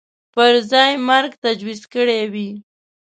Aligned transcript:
پر 0.33 0.53
ځای 0.71 0.91
مرګ 1.07 1.31
تجویز 1.43 1.81
کړی 1.93 2.21
وي 2.33 2.49